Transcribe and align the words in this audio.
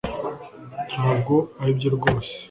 ntabwo 0.91 1.35
aribyo 1.61 1.87
ryose 1.95 2.33